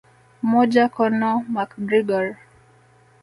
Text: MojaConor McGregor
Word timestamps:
MojaConor 0.49 1.37
McGregor 1.53 2.27